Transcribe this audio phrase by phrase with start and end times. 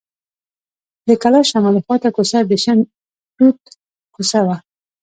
[1.07, 2.85] د کلا شمالي خوا کوڅه د شنډه
[3.35, 3.59] توت
[4.15, 4.55] کوڅه وه.